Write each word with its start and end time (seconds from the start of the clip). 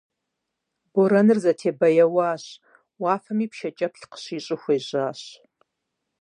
Борэныр 0.93 1.37
зэтебэяуащ, 1.43 2.43
уафэми 3.01 3.47
пшэкӀэплъ 3.51 4.03
къыщищӀу 4.11 4.59
хуежьащ. 4.61 5.21